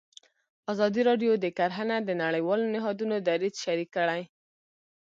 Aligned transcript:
ازادي 0.71 1.01
راډیو 1.09 1.31
د 1.39 1.45
کرهنه 1.57 1.95
د 2.03 2.09
نړیوالو 2.23 2.65
نهادونو 2.75 3.15
دریځ 3.27 3.55
شریک 3.63 3.89
کړی. 3.97 4.21